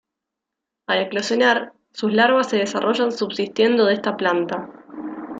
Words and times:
Al 0.87 1.03
eclosionar, 1.03 1.73
sus 1.91 2.11
larvas 2.11 2.49
se 2.49 2.57
desarrollan 2.57 3.11
subsistiendo 3.11 3.85
de 3.85 3.93
esta 3.93 4.17
planta. 4.17 4.67